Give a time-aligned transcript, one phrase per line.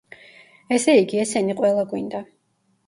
[0.79, 2.25] ესე იგი, ესენი ყველა გვინდა.